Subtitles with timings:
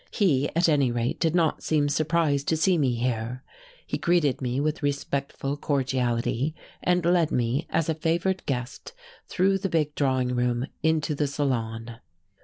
[0.09, 3.43] He, at any rate, did not seem surprised to see me here,
[3.85, 8.93] he greeted me with respectful cordiality and led me, as a favoured guest,
[9.27, 11.99] through the big drawing room into the salon.